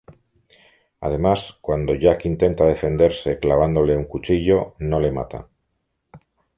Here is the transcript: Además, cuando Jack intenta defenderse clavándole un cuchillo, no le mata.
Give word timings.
Además, 1.01 1.59
cuando 1.61 1.93
Jack 1.93 2.25
intenta 2.25 2.65
defenderse 2.65 3.37
clavándole 3.37 3.95
un 3.95 4.05
cuchillo, 4.05 4.73
no 4.79 4.99
le 4.99 5.11
mata. 5.11 5.47